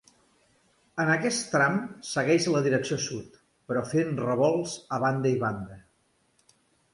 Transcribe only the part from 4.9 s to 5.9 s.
a banda i banda.